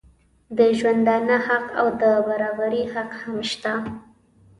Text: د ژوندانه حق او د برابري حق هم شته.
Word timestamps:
د 0.57 0.59
ژوندانه 0.77 1.37
حق 1.47 1.65
او 1.79 1.87
د 2.01 2.03
برابري 2.27 2.83
حق 2.93 3.11
هم 3.21 3.37
شته. 3.51 3.73